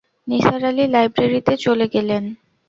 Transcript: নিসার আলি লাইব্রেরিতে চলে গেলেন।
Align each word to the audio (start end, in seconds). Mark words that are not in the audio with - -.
নিসার 0.27 0.61
আলি 0.65 0.83
লাইব্রেরিতে 0.87 1.53
চলে 1.57 1.85
গেলেন। 1.93 2.23